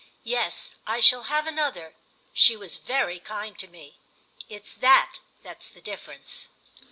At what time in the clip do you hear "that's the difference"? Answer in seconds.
5.43-6.47